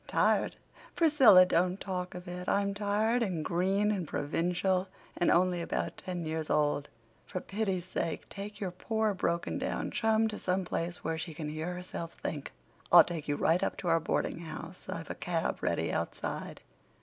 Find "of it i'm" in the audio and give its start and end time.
2.15-2.73